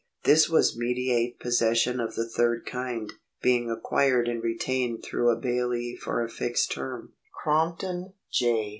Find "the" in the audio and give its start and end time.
2.15-2.27